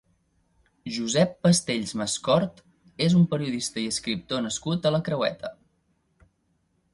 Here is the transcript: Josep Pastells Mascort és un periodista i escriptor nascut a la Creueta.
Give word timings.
Josep 0.93 1.35
Pastells 1.47 1.93
Mascort 2.01 2.63
és 3.09 3.17
un 3.19 3.27
periodista 3.35 3.79
i 3.83 3.85
escriptor 3.91 4.43
nascut 4.47 4.89
a 4.89 4.95
la 4.97 5.03
Creueta. 5.11 5.53